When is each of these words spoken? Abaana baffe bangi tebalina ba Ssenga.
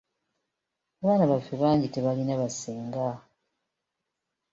Abaana 1.01 1.29
baffe 1.31 1.53
bangi 1.61 1.87
tebalina 1.89 2.33
ba 2.41 2.47
Ssenga. 2.53 3.07